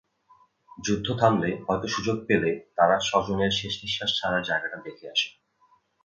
যুদ্ধ 0.77 1.07
থামলে 1.19 1.49
হয়তো 1.65 1.87
সুযোগ 1.87 2.17
পেলে 2.27 2.49
তারা 2.77 2.95
স্বজনের 3.01 3.51
শেষনিঃশ্বাস 3.51 4.09
ছাড়ার 4.17 4.41
জায়গাটা 4.43 4.77
দেখে 4.85 5.05
আসে। 5.07 5.27